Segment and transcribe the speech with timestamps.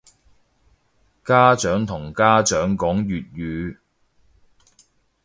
[1.23, 3.77] 家長同家長講粵語